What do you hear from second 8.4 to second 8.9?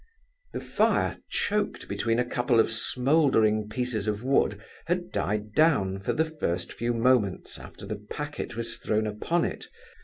was